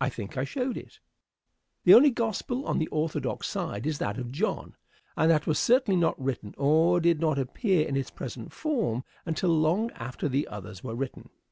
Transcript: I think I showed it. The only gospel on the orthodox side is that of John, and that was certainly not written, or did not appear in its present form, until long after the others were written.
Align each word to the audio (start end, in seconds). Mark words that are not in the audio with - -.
I 0.00 0.08
think 0.08 0.36
I 0.36 0.42
showed 0.42 0.76
it. 0.76 0.98
The 1.84 1.94
only 1.94 2.10
gospel 2.10 2.66
on 2.66 2.80
the 2.80 2.88
orthodox 2.88 3.46
side 3.46 3.86
is 3.86 3.98
that 3.98 4.18
of 4.18 4.32
John, 4.32 4.74
and 5.16 5.30
that 5.30 5.46
was 5.46 5.60
certainly 5.60 5.96
not 6.00 6.20
written, 6.20 6.56
or 6.58 6.98
did 6.98 7.20
not 7.20 7.38
appear 7.38 7.86
in 7.86 7.94
its 7.96 8.10
present 8.10 8.52
form, 8.52 9.04
until 9.24 9.50
long 9.50 9.92
after 9.92 10.28
the 10.28 10.48
others 10.48 10.82
were 10.82 10.96
written. 10.96 11.30